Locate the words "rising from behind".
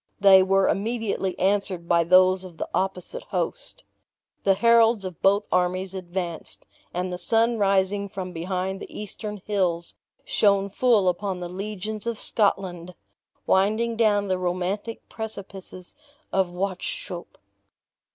7.59-8.79